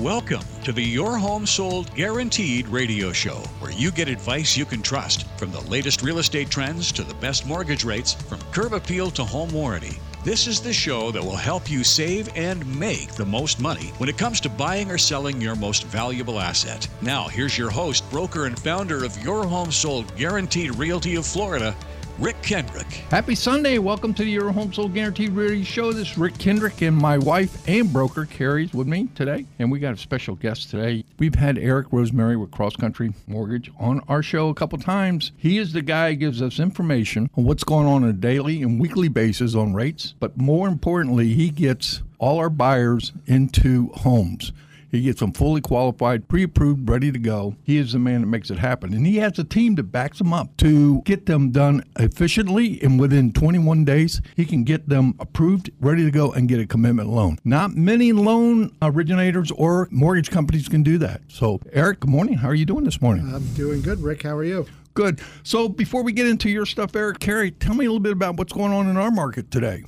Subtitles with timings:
[0.00, 4.80] Welcome to the Your Home Sold Guaranteed radio show, where you get advice you can
[4.80, 9.10] trust from the latest real estate trends to the best mortgage rates, from curb appeal
[9.10, 9.98] to home warranty.
[10.22, 14.08] This is the show that will help you save and make the most money when
[14.08, 16.86] it comes to buying or selling your most valuable asset.
[17.02, 21.74] Now, here's your host, broker, and founder of Your Home Sold Guaranteed Realty of Florida,
[22.18, 22.88] Rick Kendrick.
[23.10, 23.78] Happy Sunday.
[23.78, 25.92] Welcome to the Your Home Sold Guaranteed Realty Show.
[25.92, 29.46] This is Rick Kendrick and my wife and broker Carrie's with me today.
[29.60, 31.04] And we got a special guest today.
[31.20, 35.30] We've had Eric Rosemary with Cross Country Mortgage on our show a couple times.
[35.36, 38.62] He is the guy who gives us information on what's going on on a daily
[38.62, 40.14] and weekly basis on rates.
[40.18, 44.50] But more importantly, he gets all our buyers into homes.
[44.90, 47.56] He gets them fully qualified, pre approved, ready to go.
[47.62, 48.94] He is the man that makes it happen.
[48.94, 52.80] And he has a team that backs him up to get them done efficiently.
[52.82, 56.66] And within 21 days, he can get them approved, ready to go, and get a
[56.66, 57.38] commitment loan.
[57.44, 61.20] Not many loan originators or mortgage companies can do that.
[61.28, 62.34] So, Eric, good morning.
[62.34, 63.30] How are you doing this morning?
[63.32, 64.22] I'm doing good, Rick.
[64.22, 64.66] How are you?
[64.94, 65.20] Good.
[65.42, 68.36] So, before we get into your stuff, Eric, Carrie, tell me a little bit about
[68.36, 69.84] what's going on in our market today.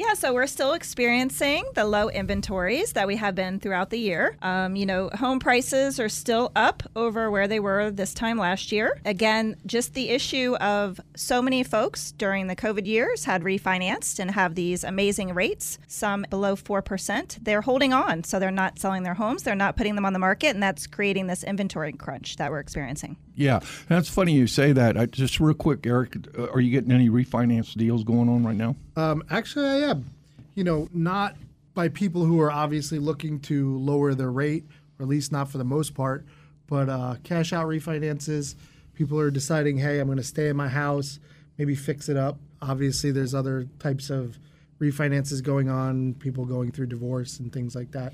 [0.00, 4.34] Yeah, so we're still experiencing the low inventories that we have been throughout the year.
[4.40, 8.72] Um, you know, home prices are still up over where they were this time last
[8.72, 8.98] year.
[9.04, 14.30] Again, just the issue of so many folks during the COVID years had refinanced and
[14.30, 17.44] have these amazing rates, some below 4%.
[17.44, 20.18] They're holding on, so they're not selling their homes, they're not putting them on the
[20.18, 23.18] market, and that's creating this inventory crunch that we're experiencing.
[23.40, 24.98] Yeah, that's funny you say that.
[24.98, 28.54] I, just real quick, Eric, uh, are you getting any refinance deals going on right
[28.54, 28.76] now?
[28.96, 30.10] Um, actually, I am.
[30.54, 31.36] You know, not
[31.72, 34.66] by people who are obviously looking to lower their rate,
[34.98, 36.26] or at least not for the most part,
[36.66, 38.56] but uh, cash out refinances.
[38.92, 41.18] People are deciding, hey, I'm going to stay in my house,
[41.56, 42.36] maybe fix it up.
[42.60, 44.38] Obviously, there's other types of
[44.78, 48.12] refinances going on, people going through divorce and things like that.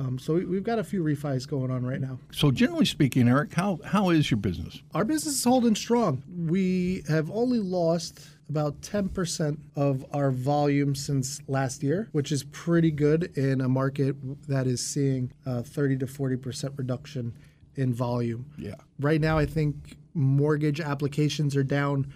[0.00, 2.18] Um, so we, have got a few refis going on right now.
[2.32, 4.80] So generally speaking, Eric, how how is your business?
[4.94, 6.22] Our business is holding strong.
[6.26, 12.90] We have only lost about 10% of our volume since last year, which is pretty
[12.90, 14.16] good in a market
[14.48, 17.32] that is seeing a 30 to 40% reduction
[17.76, 18.46] in volume.
[18.58, 18.74] Yeah.
[18.98, 22.12] Right now, I think mortgage applications are down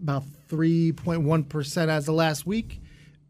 [0.00, 2.80] about 3.1% as of last week,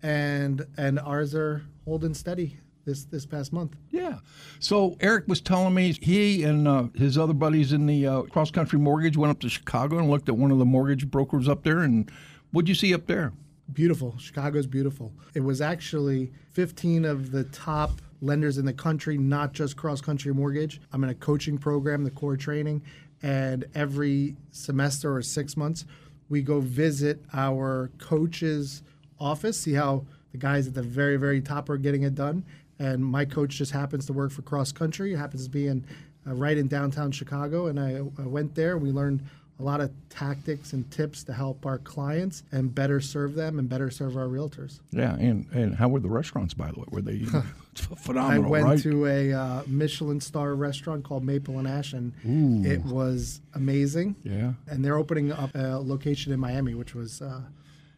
[0.03, 3.77] and and ours are holding steady this this past month.
[3.91, 4.19] Yeah.
[4.61, 8.51] So Eric was telling me he and uh, his other buddies in the uh, cross
[8.51, 11.65] country mortgage went up to Chicago and looked at one of the mortgage brokers up
[11.65, 11.81] there.
[11.81, 12.11] And
[12.53, 13.33] what'd you see up there?
[13.73, 14.17] Beautiful.
[14.17, 15.13] Chicago's beautiful.
[15.35, 20.33] It was actually 15 of the top lenders in the country, not just cross country
[20.33, 20.81] mortgage.
[20.93, 22.83] I'm in a coaching program, the core training,
[23.23, 25.85] and every semester or six months,
[26.29, 28.83] we go visit our coach's
[29.19, 32.45] office, see how the guys at the very, very top are getting it done,
[32.79, 35.13] and my coach just happens to work for cross country.
[35.15, 35.85] It happens to be in
[36.27, 38.75] uh, right in downtown Chicago, and I, I went there.
[38.75, 39.23] and We learned
[39.59, 43.69] a lot of tactics and tips to help our clients and better serve them and
[43.69, 44.81] better serve our realtors.
[44.91, 46.87] Yeah, and, and how were the restaurants, by the way?
[46.91, 47.21] Were they
[47.75, 48.45] phenomenal?
[48.45, 48.83] I went right?
[48.83, 52.69] to a uh, Michelin star restaurant called Maple and Ash, and Ooh.
[52.71, 54.17] it was amazing.
[54.25, 57.23] Yeah, and they're opening up a location in Miami, which was.
[57.23, 57.41] Uh,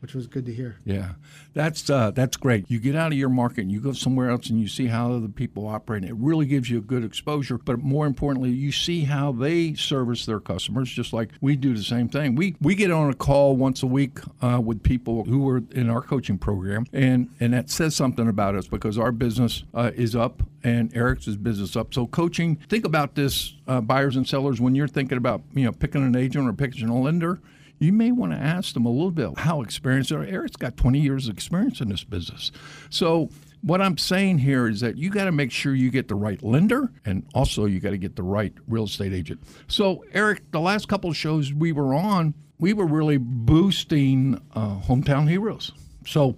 [0.01, 0.77] which was good to hear.
[0.85, 1.13] Yeah,
[1.55, 2.71] that's uh, that's great.
[2.71, 5.13] You get out of your market and you go somewhere else and you see how
[5.13, 6.05] other people operate.
[6.05, 7.59] It really gives you a good exposure.
[7.59, 11.83] But more importantly, you see how they service their customers, just like we do the
[11.83, 12.37] same thing.
[12.37, 15.91] We we get on a call once a week uh, with people who are in
[15.91, 20.15] our coaching program, and and that says something about us because our business uh, is
[20.15, 21.95] up and Eric's business up.
[21.95, 25.73] So coaching, think about this, uh, buyers and sellers, when you're thinking about you know
[25.73, 27.41] picking an agent or picking a lender
[27.79, 30.25] you may want to ask them a little bit how experienced they are.
[30.25, 32.51] Eric's got 20 years of experience in this business.
[32.91, 33.31] So
[33.63, 36.43] what I'm saying here is that you got to make sure you get the right
[36.43, 39.41] lender and also you got to get the right real estate agent.
[39.67, 44.79] So, Eric, the last couple of shows we were on, we were really boosting uh,
[44.81, 45.73] hometown heroes.
[46.07, 46.37] So,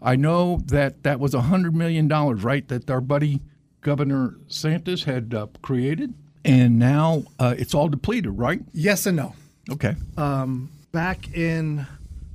[0.00, 2.66] I know that that was $100 million, right?
[2.66, 3.40] That our buddy
[3.82, 6.14] Governor DeSantis had uh, created.
[6.44, 8.60] And now uh, it's all depleted, right?
[8.72, 9.34] Yes and no.
[9.70, 9.94] Okay.
[10.16, 11.86] Um, back in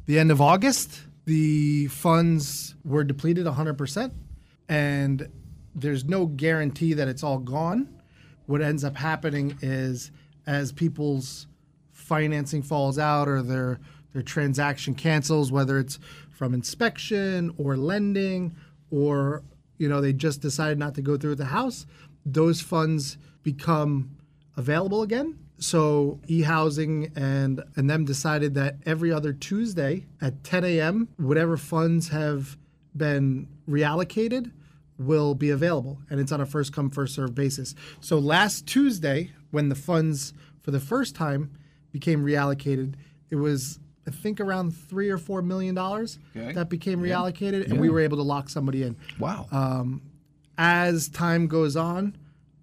[0.08, 4.12] the end of August, the funds were depleted 100%,
[4.68, 5.30] and
[5.76, 7.88] there's no guarantee that it's all gone.
[8.48, 10.12] What ends up happening is
[10.48, 11.48] as people's
[11.92, 13.80] financing falls out or their
[14.14, 16.00] their transaction cancels, whether it's
[16.32, 18.56] from inspection or lending
[18.90, 19.44] or
[19.78, 21.86] you know they just decided not to go through with the house,
[22.26, 24.16] those funds become
[24.56, 31.08] available again so e-housing and and them decided that every other Tuesday at 10 a.m.
[31.18, 32.58] whatever funds have
[32.96, 34.52] been reallocated
[35.00, 37.76] will be available, and it's on a first come, first serve basis.
[38.02, 41.52] So last Tuesday, when the funds for the first time
[41.92, 42.96] became reallocated,
[43.30, 46.54] it was I think around three or four million dollars Okay.
[46.54, 48.96] that became reallocated, and we were able to lock somebody in.
[49.20, 49.48] Wow.
[49.52, 50.02] Um,
[50.58, 52.16] as time goes on,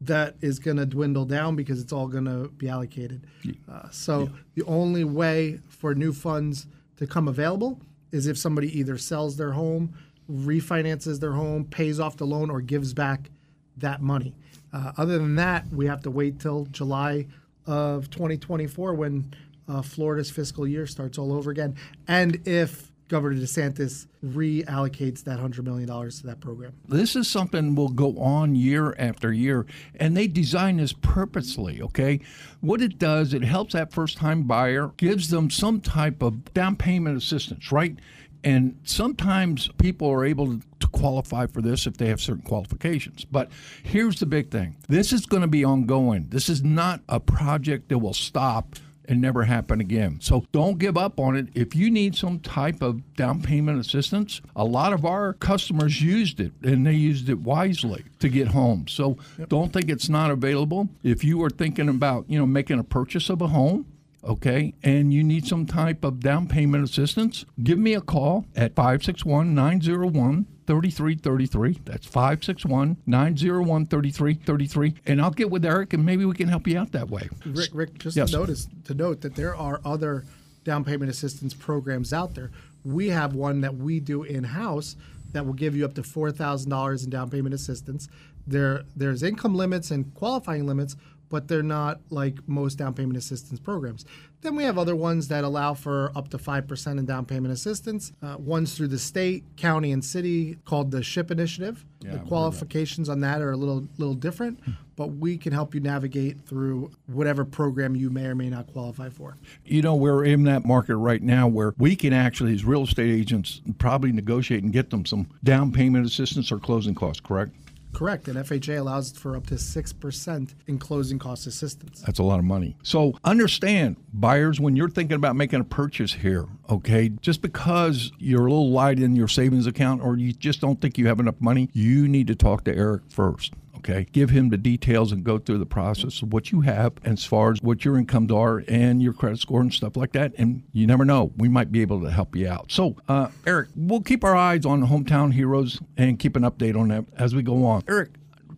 [0.06, 3.26] that is going to dwindle down because it's all going to be allocated.
[3.70, 6.66] Uh, so the only way for new funds
[6.96, 7.80] to come available
[8.12, 9.92] is if somebody either sells their home,
[10.30, 13.30] refinances their home, pays off the loan, or gives back
[13.76, 14.34] that money.
[14.72, 17.26] Uh, other than that, we have to wait till July
[17.66, 19.32] of 2024 when
[19.68, 21.76] uh, Florida's fiscal year starts all over again.
[22.06, 26.72] And if Governor DeSantis reallocates that $100 million to that program.
[26.88, 29.66] this is something will go on year after year
[29.96, 32.20] and they design this purposely okay?
[32.60, 36.76] What it does it helps that first time buyer gives them some type of down
[36.76, 37.96] payment assistance right?
[38.42, 43.24] And sometimes people are able to qualify for this if they have certain qualifications.
[43.24, 43.50] But
[43.82, 44.76] here's the big thing.
[44.86, 46.26] This is going to be ongoing.
[46.28, 50.18] This is not a project that will stop and never happen again.
[50.20, 51.48] So don't give up on it.
[51.54, 56.40] If you need some type of down payment assistance, a lot of our customers used
[56.40, 58.86] it and they used it wisely to get home.
[58.88, 59.18] So
[59.48, 60.88] don't think it's not available.
[61.02, 63.86] If you are thinking about, you know, making a purchase of a home,
[64.22, 68.74] okay, and you need some type of down payment assistance, give me a call at
[68.74, 71.80] 561 901 3333.
[71.84, 74.94] That's 561 901 3333.
[75.06, 77.28] And I'll get with Eric and maybe we can help you out that way.
[77.44, 78.30] Rick, Rick, just Yes.
[78.30, 80.24] to notice to note that there are other
[80.64, 82.50] down payment assistance programs out there.
[82.84, 84.96] We have one that we do in house
[85.32, 88.08] that will give you up to four thousand dollars in down payment assistance.
[88.46, 90.96] There, there's income limits and qualifying limits,
[91.28, 94.04] but they're not like most down payment assistance programs.
[94.42, 98.12] Then we have other ones that allow for up to 5% in down payment assistance.
[98.22, 101.84] Uh, ones through the state, county, and city called the SHIP Initiative.
[102.00, 104.60] Yeah, the qualifications on that are a little little different,
[104.94, 109.08] but we can help you navigate through whatever program you may or may not qualify
[109.08, 109.38] for.
[109.64, 113.10] you know we're in that market right now where we can actually as real estate
[113.10, 117.52] agents probably negotiate and get them some down payment assistance or closing costs correct
[117.94, 122.02] Correct, and FHA allows for up to 6% in closing cost assistance.
[122.02, 126.12] that's a lot of money so understand buyers when you're thinking about making a purchase
[126.14, 130.60] here okay just because you're a little light in your savings account or you just
[130.60, 133.52] don't think you have enough money you need to talk to eric first
[133.84, 134.06] okay?
[134.12, 137.52] Give him the details and go through the process of what you have as far
[137.52, 140.86] as what your incomes are and your credit score and stuff like that and you
[140.86, 141.32] never know.
[141.36, 142.72] We might be able to help you out.
[142.72, 146.88] So uh, eric we'll keep our eyes on hometown heroes and keep an update on
[146.88, 147.82] that as we go on.
[147.88, 148.10] Eric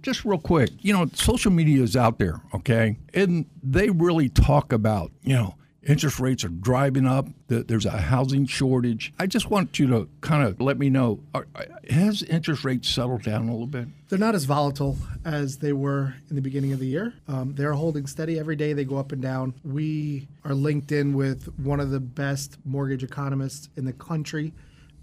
[0.02, 2.96] just real quick you know social media is out there okay?
[3.12, 5.54] And they really talk about you know
[5.86, 10.08] interest rates are driving up that there's a housing shortage i just want you to
[10.20, 11.46] kind of let me know are,
[11.88, 16.14] has interest rates settled down a little bit They're not as volatile as they were
[16.30, 17.12] in the beginning of the year.
[17.26, 18.72] Um, they're holding steady every day.
[18.72, 19.54] They go up and down.
[19.64, 24.52] We are linked in with one of the best mortgage economists in the country,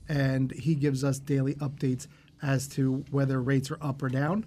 [0.08, 2.08] and he gives us daily updates
[2.42, 4.46] as to whether rates are up or down.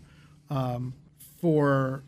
[0.49, 0.94] Um,
[1.41, 2.03] for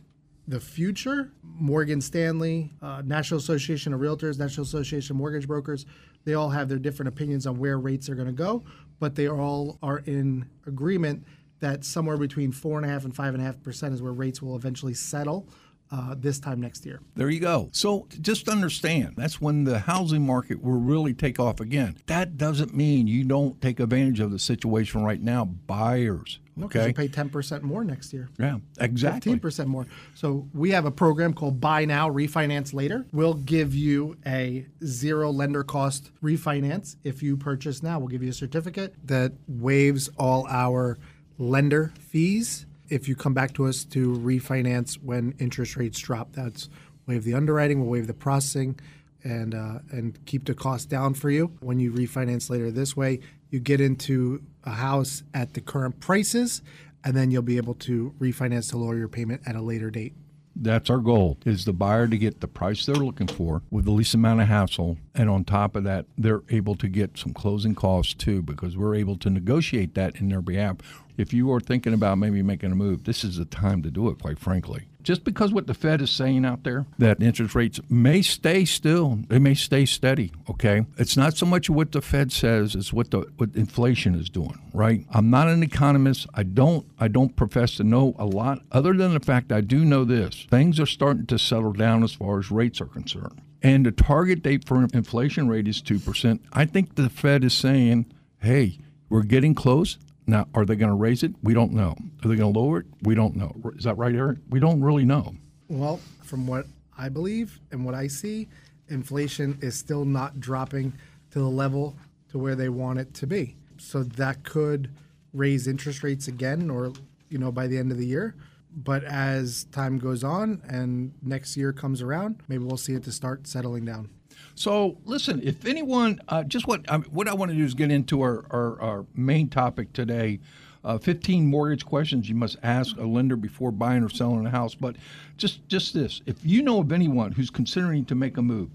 [0.48, 5.84] the future, Morgan Stanley, uh, National Association of Realtors, National Association of Mortgage Brokers,
[6.24, 8.64] they all have their different opinions on where rates are going to go,
[8.98, 11.22] but they all are in agreement
[11.60, 14.12] that somewhere between four and a half and five and a half percent is where
[14.12, 15.46] rates will eventually settle
[15.90, 17.00] uh, this time next year.
[17.14, 17.70] There you go.
[17.72, 21.96] So just understand that's when the housing market will really take off again.
[22.06, 25.44] That doesn't mean you don't take advantage of the situation right now.
[25.44, 26.88] Buyers, okay?
[26.88, 28.28] you pay ten percent more next year.
[28.38, 29.16] yeah, exactly.
[29.18, 29.86] Fifteen percent more.
[30.14, 33.06] So we have a program called Buy Now, Refinance Later.
[33.12, 37.98] We'll give you a zero lender cost refinance if you purchase now.
[37.98, 40.98] We'll give you a certificate that waives all our
[41.38, 46.32] lender fees if you come back to us to refinance when interest rates drop.
[46.32, 46.68] That's
[47.06, 48.78] waive the underwriting, we'll waive the processing,
[49.24, 52.70] and uh, and keep the cost down for you when you refinance later.
[52.70, 56.62] This way, you get into a house at the current prices,
[57.04, 60.14] and then you'll be able to refinance to lower your payment at a later date.
[60.60, 63.92] That's our goal is the buyer to get the price they're looking for with the
[63.92, 67.76] least amount of hassle and on top of that they're able to get some closing
[67.76, 70.78] costs too because we're able to negotiate that in their behalf.
[71.18, 74.08] If you are thinking about maybe making a move, this is the time to do
[74.08, 74.84] it quite frankly.
[75.02, 79.18] Just because what the Fed is saying out there that interest rates may stay still,
[79.28, 80.86] they may stay steady, okay?
[80.96, 84.60] It's not so much what the Fed says, it's what the what inflation is doing,
[84.72, 85.04] right?
[85.10, 86.28] I'm not an economist.
[86.34, 89.84] I don't I don't profess to know a lot other than the fact I do
[89.84, 90.46] know this.
[90.50, 93.42] Things are starting to settle down as far as rates are concerned.
[93.60, 96.38] And the target date for inflation rate is 2%.
[96.52, 98.06] I think the Fed is saying,
[98.38, 99.98] "Hey, we're getting close.
[100.28, 101.32] Now, are they going to raise it?
[101.42, 101.96] We don't know.
[102.22, 102.86] Are they going to lower it?
[103.02, 103.56] We don't know.
[103.76, 104.38] Is that right, Eric?
[104.50, 105.34] We don't really know.
[105.68, 106.66] Well, from what
[106.98, 108.46] I believe and what I see,
[108.88, 110.92] inflation is still not dropping
[111.30, 111.96] to the level
[112.30, 113.56] to where they want it to be.
[113.78, 114.90] So that could
[115.32, 116.92] raise interest rates again or
[117.30, 118.34] you know by the end of the year.
[118.70, 123.12] But as time goes on and next year comes around, maybe we'll see it to
[123.12, 124.10] start settling down.
[124.54, 127.90] So, listen, if anyone, uh, just what I what I want to do is get
[127.90, 130.40] into our, our, our main topic today.
[130.84, 134.74] Uh, 15 mortgage questions you must ask a lender before buying or selling a house.
[134.74, 134.96] But
[135.36, 138.70] just just this, if you know of anyone who's considering to make a move,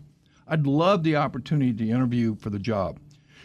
[0.47, 2.99] I'd love the opportunity to interview for the job.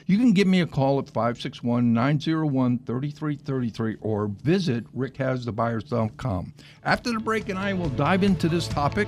[0.07, 6.55] You can give me a call at 561 901 3333 or visit rickhasthebuyers.com.
[6.83, 9.07] After the break, and I will dive into this topic.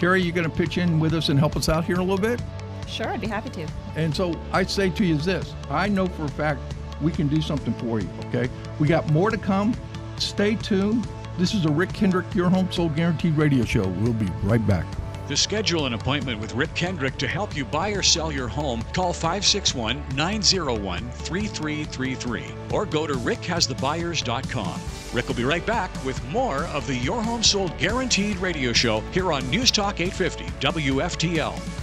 [0.00, 2.16] Carrie, you going to pitch in with us and help us out here a little
[2.16, 2.40] bit?
[2.86, 3.66] Sure, I'd be happy to.
[3.96, 6.62] And so I say to you this I know for a fact
[7.02, 8.48] we can do something for you, okay?
[8.78, 9.76] We got more to come.
[10.16, 11.06] Stay tuned.
[11.36, 13.86] This is a Rick Kendrick, Your Home Sold Guaranteed radio show.
[13.86, 14.86] We'll be right back.
[15.28, 18.82] To schedule an appointment with Rick Kendrick to help you buy or sell your home,
[18.94, 24.80] call 561 901 3333 or go to rickhasthebuyers.com.
[25.12, 29.00] Rick will be right back with more of the Your Home Sold Guaranteed radio show
[29.12, 31.79] here on News Talk 850 WFTL.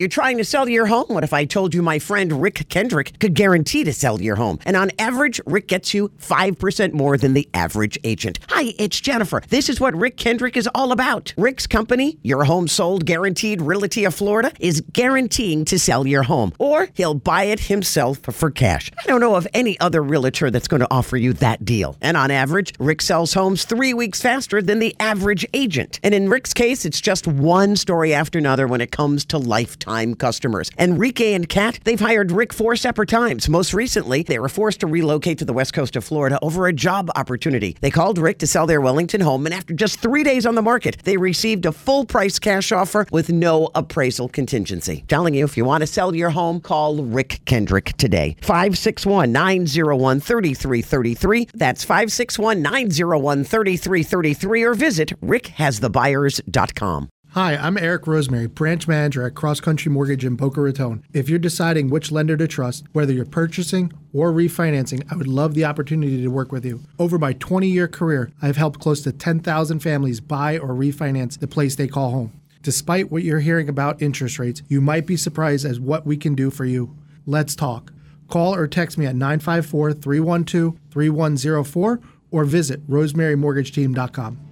[0.00, 1.04] You're trying to sell your home?
[1.08, 4.58] What if I told you my friend Rick Kendrick could guarantee to sell your home?
[4.64, 8.38] And on average, Rick gets you 5% more than the average agent.
[8.48, 9.42] Hi, it's Jennifer.
[9.50, 11.34] This is what Rick Kendrick is all about.
[11.36, 16.54] Rick's company, Your Home Sold Guaranteed Realty of Florida, is guaranteeing to sell your home,
[16.58, 18.90] or he'll buy it himself for cash.
[18.98, 21.98] I don't know of any other realtor that's going to offer you that deal.
[22.00, 26.00] And on average, Rick sells homes three weeks faster than the average agent.
[26.02, 29.89] And in Rick's case, it's just one story after another when it comes to lifetime
[30.14, 30.70] customers.
[30.78, 33.48] Enrique and Kat, they've hired Rick four separate times.
[33.48, 36.72] Most recently, they were forced to relocate to the west coast of Florida over a
[36.72, 37.76] job opportunity.
[37.80, 40.62] They called Rick to sell their Wellington home, and after just three days on the
[40.62, 45.04] market, they received a full price cash offer with no appraisal contingency.
[45.08, 48.36] Telling you, if you want to sell your home, call Rick Kendrick today.
[48.42, 51.48] 561 901 3333.
[51.54, 57.08] That's 561 901 3333, or visit rickhasthebuyers.com.
[57.34, 61.04] Hi, I'm Eric Rosemary, branch manager at Cross Country Mortgage in Boca Raton.
[61.12, 65.54] If you're deciding which lender to trust, whether you're purchasing or refinancing, I would love
[65.54, 66.80] the opportunity to work with you.
[66.98, 71.46] Over my 20 year career, I've helped close to 10,000 families buy or refinance the
[71.46, 72.32] place they call home.
[72.62, 76.34] Despite what you're hearing about interest rates, you might be surprised as what we can
[76.34, 76.96] do for you.
[77.26, 77.92] Let's talk.
[78.26, 82.00] Call or text me at 954 312 3104
[82.32, 84.49] or visit rosemarymortgageteam.com.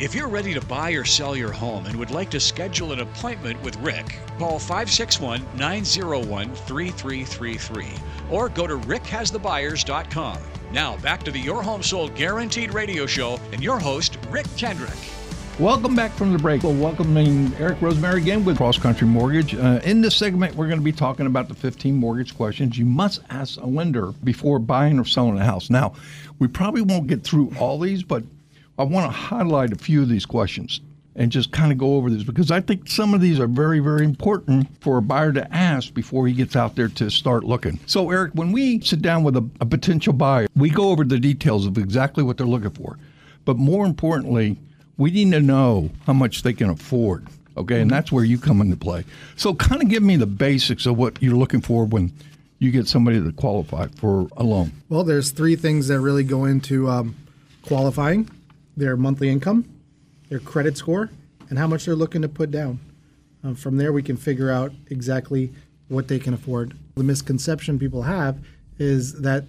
[0.00, 3.00] If you're ready to buy or sell your home and would like to schedule an
[3.00, 7.86] appointment with Rick, call 561 901 3333
[8.30, 10.38] or go to rickhasthebuyers.com.
[10.72, 14.96] Now, back to the Your Home Sold Guaranteed radio show and your host, Rick Kendrick.
[15.58, 16.62] Welcome back from the break.
[16.62, 19.54] Well, welcoming Eric Rosemary again with Cross Country Mortgage.
[19.54, 22.86] Uh, in this segment, we're going to be talking about the 15 mortgage questions you
[22.86, 25.68] must ask a lender before buying or selling a house.
[25.68, 25.92] Now,
[26.38, 28.22] we probably won't get through all these, but
[28.80, 30.80] I want to highlight a few of these questions
[31.14, 33.78] and just kind of go over this because I think some of these are very,
[33.78, 37.78] very important for a buyer to ask before he gets out there to start looking.
[37.84, 41.18] So, Eric, when we sit down with a, a potential buyer, we go over the
[41.18, 42.96] details of exactly what they're looking for.
[43.44, 44.56] But more importantly,
[44.96, 47.26] we need to know how much they can afford.
[47.58, 49.04] Okay, and that's where you come into play.
[49.36, 52.14] So, kind of give me the basics of what you're looking for when
[52.60, 54.72] you get somebody to qualify for a loan.
[54.88, 57.14] Well, there's three things that really go into um,
[57.62, 58.30] qualifying
[58.80, 59.68] their monthly income,
[60.30, 61.10] their credit score,
[61.50, 62.80] and how much they're looking to put down.
[63.44, 65.52] Uh, from there, we can figure out exactly
[65.88, 66.76] what they can afford.
[66.96, 68.38] The misconception people have
[68.78, 69.44] is that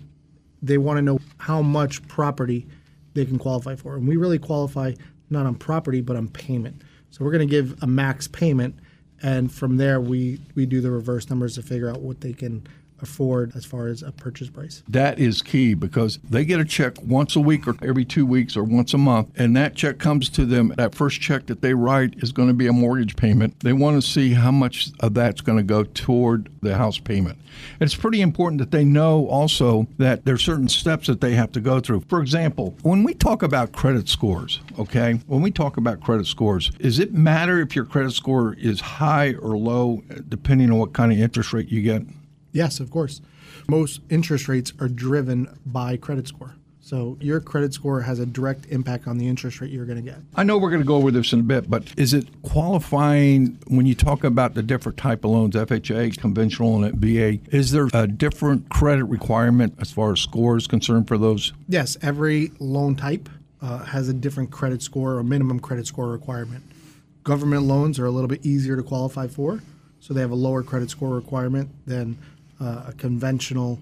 [0.62, 2.68] they want to know how much property
[3.14, 3.96] they can qualify for.
[3.96, 4.94] And we really qualify
[5.30, 6.82] not on property, but on payment.
[7.10, 8.76] So we're going to give a max payment.
[9.24, 12.68] And from there, we, we do the reverse numbers to figure out what they can
[13.02, 14.84] afford as far as a purchase price.
[14.88, 18.56] That is key because they get a check once a week or every two weeks
[18.56, 20.74] or once a month, and that check comes to them.
[20.78, 23.60] That first check that they write is going to be a mortgage payment.
[23.62, 27.38] They want to see how much of that's going to go toward the house payment.
[27.80, 31.60] It's pretty important that they know also that there's certain steps that they have to
[31.60, 32.02] go through.
[32.08, 36.70] For example, when we talk about credit scores, okay, when we talk about credit scores,
[36.70, 41.12] does it matter if your credit score is high or low depending on what kind
[41.12, 42.04] of interest rate you get?
[42.52, 43.22] Yes, of course.
[43.68, 46.56] Most interest rates are driven by credit score.
[46.84, 50.12] So your credit score has a direct impact on the interest rate you're going to
[50.12, 50.18] get.
[50.36, 53.60] I know we're going to go over this in a bit, but is it qualifying
[53.68, 57.38] when you talk about the different type of loans, FHA, conventional, and VA?
[57.56, 61.54] Is there a different credit requirement as far as score is concerned for those?
[61.68, 63.30] Yes, every loan type
[63.62, 66.64] uh, has a different credit score or minimum credit score requirement.
[67.24, 69.62] Government loans are a little bit easier to qualify for,
[70.00, 72.18] so they have a lower credit score requirement than
[72.62, 73.80] uh, a conventional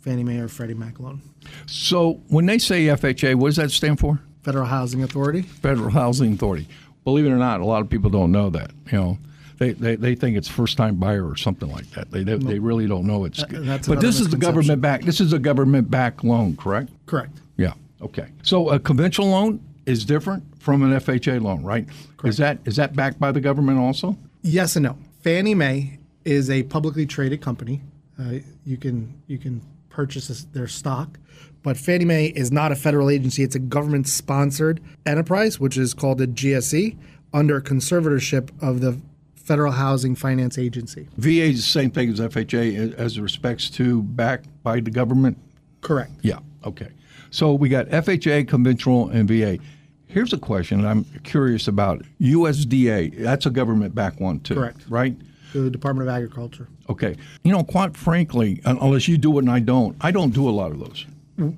[0.00, 1.20] Fannie Mae or Freddie Mac loan.
[1.66, 4.20] So when they say FHA, what does that stand for?
[4.42, 5.42] Federal Housing Authority.
[5.42, 6.66] Federal Housing Authority.
[7.04, 8.70] Believe it or not, a lot of people don't know that.
[8.90, 9.18] You know,
[9.58, 12.10] they, they, they think it's first time buyer or something like that.
[12.10, 13.44] They they, they really don't know it's.
[13.44, 15.02] That- but this is the government back.
[15.02, 16.90] This is a government backed loan, correct?
[17.06, 17.40] Correct.
[17.56, 17.74] Yeah.
[18.00, 18.26] Okay.
[18.42, 21.86] So a conventional loan is different from an FHA loan, right?
[22.16, 22.28] Correct.
[22.32, 24.16] Is that is that backed by the government also?
[24.42, 24.96] Yes and no.
[25.20, 27.80] Fannie Mae is a publicly traded company.
[28.18, 31.18] Uh, you can you can purchase their stock,
[31.62, 33.42] but Fannie Mae is not a federal agency.
[33.42, 36.96] It's a government sponsored enterprise, which is called a GSE,
[37.32, 39.00] under conservatorship of the
[39.34, 41.08] Federal Housing Finance Agency.
[41.16, 45.36] VA is the same thing as FHA as respects to backed by the government.
[45.80, 46.12] Correct.
[46.22, 46.38] Yeah.
[46.64, 46.88] Okay.
[47.30, 49.58] So we got FHA, conventional, and VA.
[50.06, 52.04] Here's a question I'm curious about.
[52.20, 54.54] USDA, that's a government backed one too.
[54.54, 54.84] Correct.
[54.88, 55.16] Right?
[55.52, 56.68] The Department of Agriculture.
[56.88, 57.16] Okay.
[57.44, 60.50] You know, quite frankly, unless you do it and I don't, I don't do a
[60.50, 61.06] lot of those.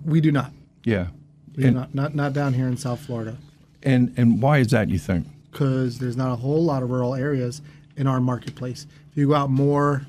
[0.05, 0.53] We do not.
[0.85, 1.09] Yeah.
[1.57, 3.37] We do And, not, not not down here in South Florida.
[3.83, 4.89] and and why is that?
[4.91, 5.27] You think?
[5.51, 7.63] because there's not a whole lot of rural areas
[7.97, 8.89] in our marketplace.
[9.13, 10.05] If you go out more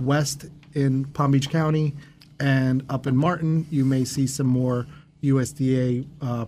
[0.00, 1.94] west in Palm Beach County
[2.40, 4.86] and up in Martin, you may see some more
[5.22, 6.46] USDA uh,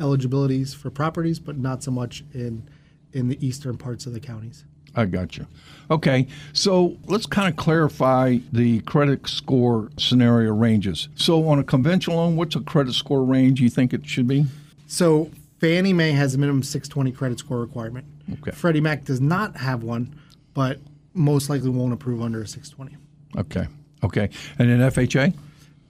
[0.00, 2.66] eligibilities for properties, but not so much in
[3.12, 4.64] in the eastern parts of the counties.
[4.94, 5.46] I got you.
[5.90, 11.08] Okay, so let's kind of clarify the credit score scenario ranges.
[11.16, 14.46] So on a conventional loan, what's a credit score range you think it should be?
[14.86, 18.06] So Fannie Mae has a minimum 620 credit score requirement.
[18.32, 18.52] Okay.
[18.52, 20.14] Freddie Mac does not have one,
[20.54, 20.78] but
[21.14, 22.96] most likely won't approve under a 620.
[23.38, 23.68] Okay,
[24.02, 25.34] okay, and then FHA.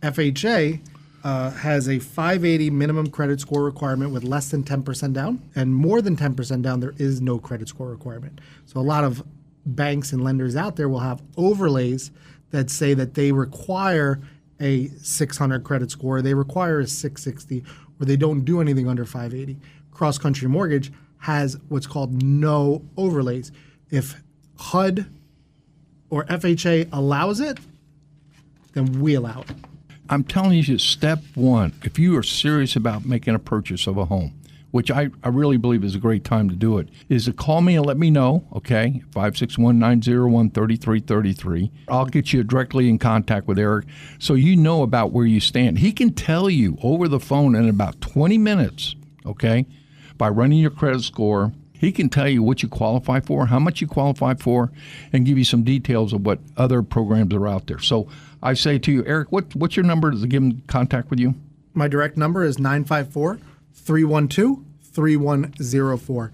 [0.02, 0.80] FHA
[1.24, 6.02] uh, has a 580 minimum credit score requirement with less than 10% down, and more
[6.02, 8.40] than 10% down, there is no credit score requirement.
[8.66, 9.22] So a lot of
[9.64, 12.10] banks and lenders out there will have overlays
[12.50, 14.20] that say that they require
[14.60, 17.64] a 600 credit score, they require a 660,
[18.00, 19.58] or they don't do anything under 580.
[19.90, 23.52] Cross Country Mortgage has what's called no overlays.
[23.90, 24.22] If
[24.56, 25.06] HUD
[26.10, 27.58] or FHA allows it,
[28.74, 29.71] then we allow it.
[30.12, 34.04] I'm telling you, step one, if you are serious about making a purchase of a
[34.04, 34.34] home,
[34.70, 37.62] which I, I really believe is a great time to do it, is to call
[37.62, 39.02] me and let me know, okay?
[39.12, 41.70] 561 901 3333.
[41.88, 43.86] I'll get you directly in contact with Eric
[44.18, 45.78] so you know about where you stand.
[45.78, 48.94] He can tell you over the phone in about 20 minutes,
[49.24, 49.64] okay,
[50.18, 51.54] by running your credit score.
[51.82, 54.70] He can tell you what you qualify for, how much you qualify for,
[55.12, 57.80] and give you some details of what other programs are out there.
[57.80, 58.06] So
[58.40, 61.34] I say to you, Eric, what, what's your number to give him contact with you?
[61.74, 63.40] My direct number is 954
[63.74, 66.32] 312 3104.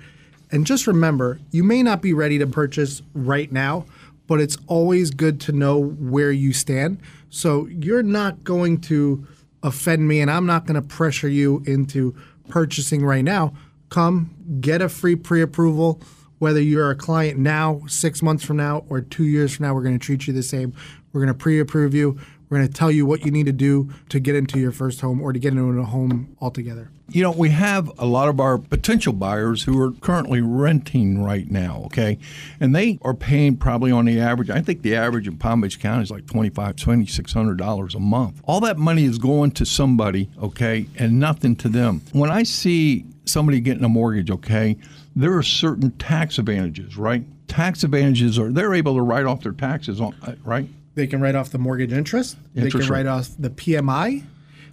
[0.51, 3.87] And just remember, you may not be ready to purchase right now,
[4.27, 7.01] but it's always good to know where you stand.
[7.31, 9.27] So you're not going to
[9.63, 12.15] offend me, and I'm not going to pressure you into
[12.51, 13.55] purchasing right now.
[13.89, 16.01] Come get a free pre approval.
[16.39, 19.83] Whether you're a client now, six months from now, or two years from now, we're
[19.83, 20.73] going to treat you the same.
[21.13, 22.19] We're going to pre approve you.
[22.49, 25.01] We're going to tell you what you need to do to get into your first
[25.01, 26.91] home or to get into a home altogether.
[27.11, 31.51] You know, we have a lot of our potential buyers who are currently renting right
[31.51, 32.19] now, okay?
[32.61, 35.81] And they are paying probably on the average, I think the average in Palm Beach
[35.81, 38.43] County is like $2,500, $2,600 a month.
[38.45, 42.03] All that money is going to somebody, okay, and nothing to them.
[42.13, 44.77] When I see somebody getting a mortgage, okay,
[45.15, 47.25] there are certain tax advantages, right?
[47.49, 50.69] Tax advantages are they're able to write off their taxes on, uh, right?
[50.95, 52.37] They can write off the mortgage interest.
[52.55, 54.25] they can write off the PMI.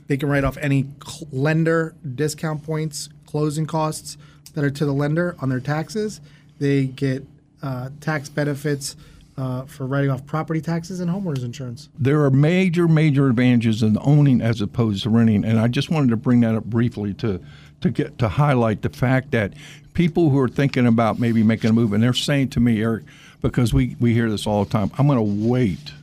[0.07, 0.87] They can write off any
[1.31, 4.17] lender discount points, closing costs
[4.53, 6.21] that are to the lender on their taxes.
[6.59, 7.25] They get
[7.61, 8.95] uh, tax benefits
[9.37, 11.89] uh, for writing off property taxes and homeowners insurance.
[11.99, 16.09] there are major, major advantages in owning as opposed to renting, and I just wanted
[16.11, 17.41] to bring that up briefly to
[17.85, 19.53] to get to highlight the fact that
[19.93, 23.03] people who are thinking about maybe making a move, and they're saying to me, Eric,
[23.41, 25.93] because we we hear this all the time, I'm going to wait.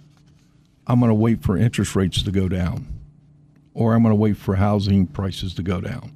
[0.86, 2.86] I'm going to wait for interest rates to go down,
[3.74, 6.12] or I'm going to wait for housing prices to go down.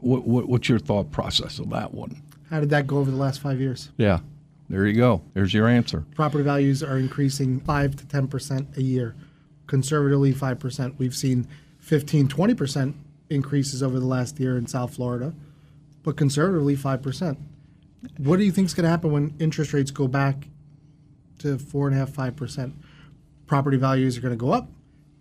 [0.00, 2.22] What, what what's your thought process of that one?
[2.48, 3.90] How did that go over the last five years?
[3.98, 4.20] Yeah,
[4.70, 5.20] there you go.
[5.34, 6.06] There's your answer.
[6.14, 9.14] Property values are increasing 5 to 10% a year.
[9.66, 10.94] Conservatively, 5%.
[10.96, 11.46] We've seen
[11.80, 12.94] 15, 20%
[13.30, 15.34] increases over the last year in South Florida,
[16.02, 17.36] but conservatively 5%.
[18.18, 20.48] What do you think is going to happen when interest rates go back
[21.40, 22.72] to 4.5%, 5%?
[23.46, 24.68] Property values are going to go up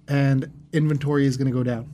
[0.07, 1.91] and inventory is going to go down.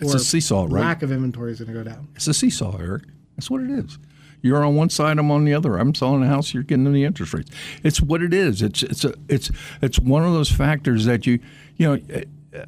[0.00, 0.82] It's a seesaw, right?
[0.82, 2.08] Lack of inventory is going to go down.
[2.16, 3.04] It's a seesaw, Eric.
[3.36, 3.98] That's what it is.
[4.40, 5.76] You're on one side, I'm on the other.
[5.78, 7.50] I'm selling a house, you're getting the interest rates.
[7.84, 8.60] It's what it is.
[8.60, 11.38] It's it's a it's it's one of those factors that you
[11.76, 12.22] you know.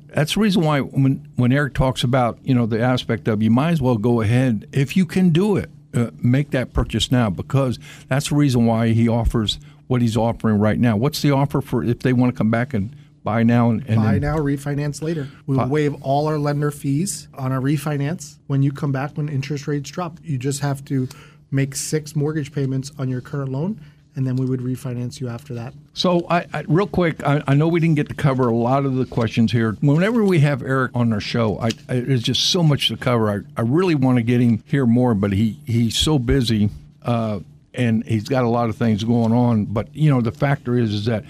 [0.09, 3.51] That's the reason why when when Eric talks about you know the aspect of you
[3.51, 7.31] might as well go ahead if you can do it, uh, make that purchase now
[7.31, 10.97] because that's the reason why he offers what he's offering right now.
[10.97, 13.97] What's the offer for if they want to come back and buy now and, and
[13.97, 15.29] Buy then- now, refinance later.
[15.47, 19.29] We will waive all our lender fees on a refinance when you come back when
[19.29, 20.19] interest rates drop.
[20.23, 21.09] You just have to
[21.51, 23.81] make six mortgage payments on your current loan,
[24.17, 25.75] and then we would refinance you after that.
[25.93, 28.85] So, I, I real quick, I, I know we didn't get to cover a lot
[28.85, 29.77] of the questions here.
[29.81, 33.31] Whenever we have Eric on our show, I, I, there's just so much to cover.
[33.31, 36.71] I, I really want to get him here more, but he he's so busy,
[37.03, 37.41] uh,
[37.73, 39.67] and he's got a lot of things going on.
[39.67, 41.25] But you know, the factor is is that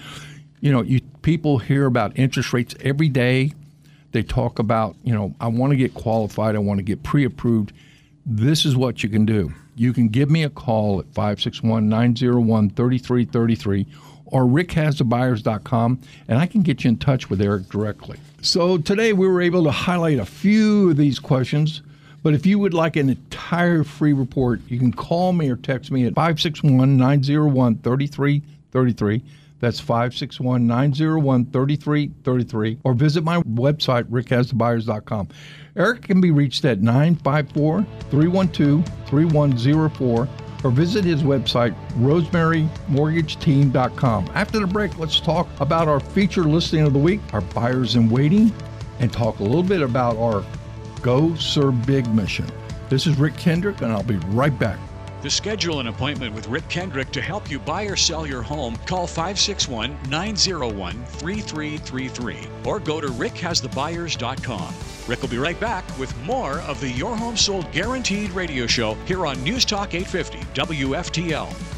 [0.61, 3.53] you know you people hear about interest rates every day.
[4.11, 6.55] They talk about you know I want to get qualified.
[6.55, 7.73] I want to get pre-approved.
[8.25, 9.53] This is what you can do.
[9.75, 13.85] You can give me a call at 561 901 3333
[14.25, 18.17] or rickhasthebuyers.com and I can get you in touch with Eric directly.
[18.41, 21.83] So today we were able to highlight a few of these questions.
[22.23, 25.91] But if you would like an entire free report, you can call me or text
[25.91, 29.21] me at 561 901 3333.
[29.59, 32.79] That's 561 901 3333.
[32.83, 35.29] Or visit my website, rickhasthebuyers.com.
[35.75, 40.27] Eric can be reached at 954 312 3104
[40.63, 44.31] or visit his website, rosemarymortgageteam.com.
[44.33, 48.09] After the break, let's talk about our feature listing of the week, our buyers in
[48.09, 48.51] waiting,
[48.99, 50.43] and talk a little bit about our
[51.03, 52.47] Go Serve Big mission.
[52.89, 54.79] This is Rick Kendrick, and I'll be right back.
[55.25, 58.75] To schedule an appointment with Rick Kendrick to help you buy or sell your home,
[58.85, 64.75] call 561 901 3333 or go to rickhasthebuyers.com.
[65.07, 68.93] Rick will be right back with more of the Your Home Sold Guaranteed radio show
[69.07, 71.74] here on News Talk 850 WFTL.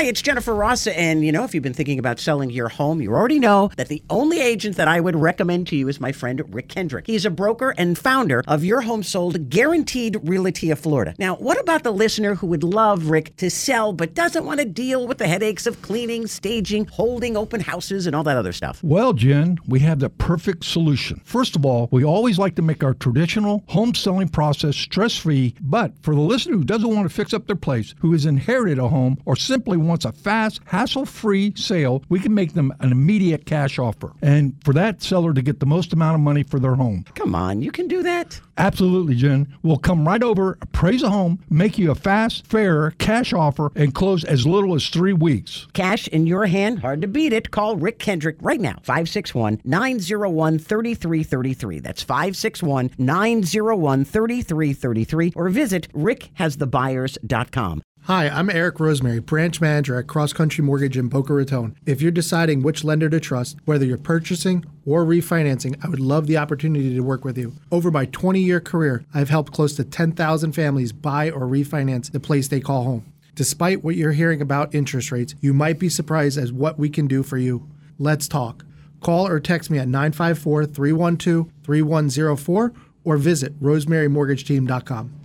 [0.00, 3.02] Hi, it's Jennifer Rossa, and you know, if you've been thinking about selling your home,
[3.02, 6.10] you already know that the only agent that I would recommend to you is my
[6.10, 7.06] friend Rick Kendrick.
[7.06, 11.14] He's a broker and founder of Your Home Sold Guaranteed Realty of Florida.
[11.18, 14.64] Now, what about the listener who would love Rick to sell but doesn't want to
[14.64, 18.82] deal with the headaches of cleaning, staging, holding open houses, and all that other stuff?
[18.82, 21.20] Well, Jen, we have the perfect solution.
[21.26, 25.54] First of all, we always like to make our traditional home selling process stress free,
[25.60, 28.78] but for the listener who doesn't want to fix up their place, who has inherited
[28.78, 32.92] a home, or simply wants a fast, hassle free sale, we can make them an
[32.92, 34.12] immediate cash offer.
[34.22, 37.04] And for that seller to get the most amount of money for their home.
[37.16, 38.40] Come on, you can do that.
[38.56, 39.52] Absolutely, Jen.
[39.62, 43.94] We'll come right over, appraise a home, make you a fast, fair cash offer, and
[43.94, 45.66] close as little as three weeks.
[45.72, 47.50] Cash in your hand, hard to beat it.
[47.50, 51.80] Call Rick Kendrick right now, 561 901 3333.
[51.80, 55.32] That's 561 901 3333.
[55.34, 57.82] Or visit rickhasthebuyers.com.
[58.04, 61.76] Hi, I'm Eric Rosemary, branch manager at Cross Country Mortgage in Boca Raton.
[61.84, 66.26] If you're deciding which lender to trust, whether you're purchasing or refinancing, I would love
[66.26, 67.52] the opportunity to work with you.
[67.70, 72.18] Over my 20 year career, I've helped close to 10,000 families buy or refinance the
[72.18, 73.12] place they call home.
[73.34, 77.06] Despite what you're hearing about interest rates, you might be surprised as what we can
[77.06, 77.68] do for you.
[77.98, 78.64] Let's talk.
[79.02, 82.72] Call or text me at 954 312 3104
[83.04, 85.19] or visit rosemarymortgageteam.com.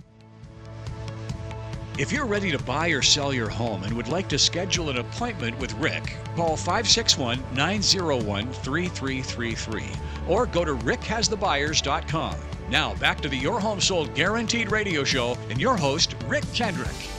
[1.98, 4.98] If you're ready to buy or sell your home and would like to schedule an
[4.98, 9.84] appointment with Rick, call 561 901 3333
[10.28, 12.36] or go to rickhasthebuyers.com.
[12.68, 17.15] Now, back to the Your Home Sold Guaranteed radio show and your host, Rick Kendrick.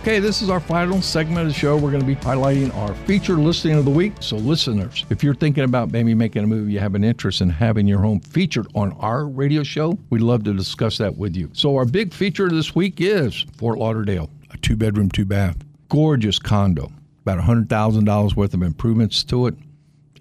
[0.00, 1.76] Okay, this is our final segment of the show.
[1.76, 4.14] We're going to be highlighting our feature listing of the week.
[4.20, 7.50] So, listeners, if you're thinking about maybe making a move, you have an interest in
[7.50, 11.50] having your home featured on our radio show, we'd love to discuss that with you.
[11.52, 15.58] So, our big feature this week is Fort Lauderdale, a two bedroom, two bath,
[15.90, 16.90] gorgeous condo,
[17.26, 19.54] about $100,000 worth of improvements to it.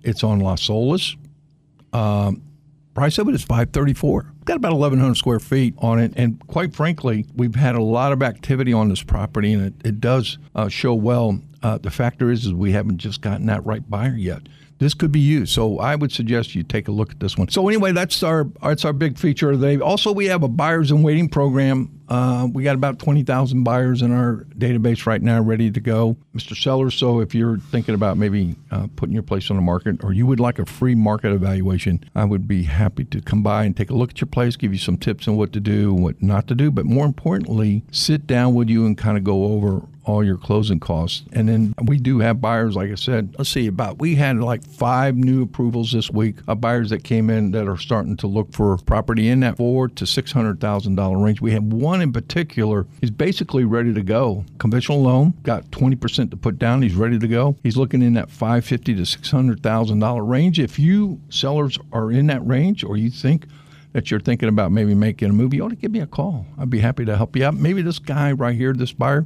[0.04, 1.16] It's on Las Olas.
[1.94, 2.42] Um,
[2.96, 7.24] price of it is 534 got about 1100 square feet on it and quite frankly
[7.36, 10.92] we've had a lot of activity on this property and it, it does uh, show
[10.94, 14.42] well uh, the factor is, is we haven't just gotten that right buyer yet
[14.80, 15.46] this could be you.
[15.46, 18.46] so i would suggest you take a look at this one so anyway that's our
[18.64, 22.48] that's our big feature of the also we have a buyers in waiting program Uh,
[22.52, 26.18] we got about 20,000 buyers in our database right now ready to go.
[26.36, 26.60] Mr.
[26.60, 30.12] Seller, so if you're thinking about maybe uh, putting your place on the market or
[30.12, 33.78] you would like a free market evaluation, I would be happy to come by and
[33.78, 36.22] take a look at your place, give you some tips on what to do what
[36.22, 36.72] not to do.
[36.72, 40.80] But more importantly, sit down with you and kind of go over all your closing
[40.80, 41.24] costs.
[41.34, 44.66] And then we do have buyers, like I said, let's see, about we had like
[44.66, 48.52] five new approvals this week of buyers that came in that are starting to look
[48.54, 51.42] for property in that four to six hundred thousand dollar range.
[51.42, 52.88] We have one in particular.
[53.02, 54.46] He's basically ready to go.
[54.58, 56.82] Conventional loan, got twenty percent to put down.
[56.82, 57.56] He's ready to go.
[57.64, 60.60] He's looking in that five fifty to six hundred thousand dollar range.
[60.60, 63.46] If you sellers are in that range, or you think
[63.94, 66.46] that you're thinking about maybe making a move, you ought to give me a call.
[66.60, 67.56] I'd be happy to help you out.
[67.56, 69.26] Maybe this guy right here, this buyer,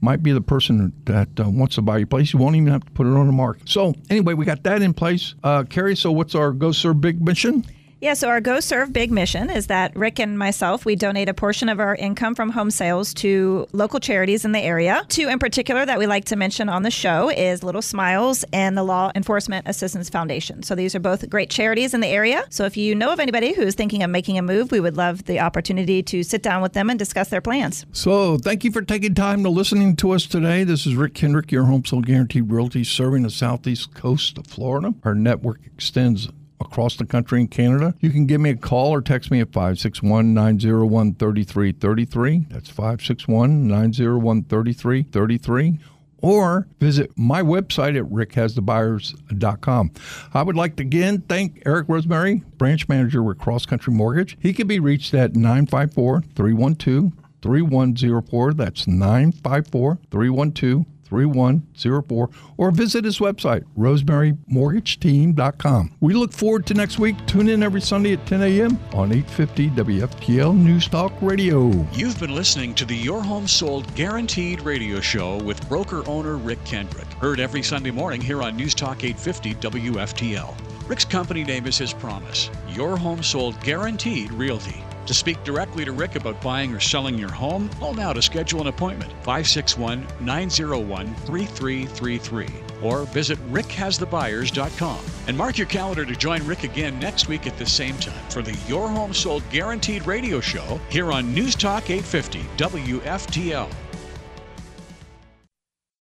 [0.00, 2.32] might be the person that uh, wants to buy your place.
[2.32, 3.68] You won't even have to put it on the market.
[3.68, 5.34] So anyway, we got that in place.
[5.44, 7.64] Uh, Carrie, so what's our Go Serve Big mission?
[8.02, 11.34] Yeah, so our Go Serve Big mission is that Rick and myself, we donate a
[11.34, 15.04] portion of our income from home sales to local charities in the area.
[15.08, 18.74] Two in particular that we like to mention on the show is Little Smiles and
[18.74, 20.62] the Law Enforcement Assistance Foundation.
[20.62, 22.46] So these are both great charities in the area.
[22.48, 25.26] So if you know of anybody who's thinking of making a move, we would love
[25.26, 27.84] the opportunity to sit down with them and discuss their plans.
[27.92, 30.64] So thank you for taking time to listening to us today.
[30.64, 34.94] This is Rick Kendrick, your home sale guaranteed realty serving the southeast coast of Florida.
[35.04, 36.30] Our network extends
[36.60, 37.94] across the country in Canada.
[38.00, 42.46] You can give me a call or text me at 561 901 3333.
[42.50, 45.78] That's 561 901 3333
[46.22, 49.90] or visit my website at rickhasthebuyers.com.
[50.34, 54.36] I would like to again thank Eric Rosemary, branch manager with Cross Country Mortgage.
[54.40, 58.54] He can be reached at 954 312 3104.
[58.54, 65.96] That's 954 312 3104 or visit his website, rosemarymortgageteam.com.
[66.00, 67.16] We look forward to next week.
[67.26, 68.78] Tune in every Sunday at 10 a.m.
[68.94, 71.68] on 850 WFTL News Talk Radio.
[71.92, 76.64] You've been listening to the Your Home Sold Guaranteed radio show with broker owner Rick
[76.64, 77.06] Kendrick.
[77.14, 80.54] Heard every Sunday morning here on News Talk 850 WFTL.
[80.88, 84.82] Rick's company name is his promise Your Home Sold Guaranteed Realty.
[85.06, 88.60] To speak directly to Rick about buying or selling your home, call now to schedule
[88.60, 92.48] an appointment 561 901 3333
[92.82, 94.98] or visit rickhasthebuyers.com.
[95.26, 98.42] And mark your calendar to join Rick again next week at the same time for
[98.42, 103.70] the Your Home Sold Guaranteed radio show here on News Talk 850 WFTL.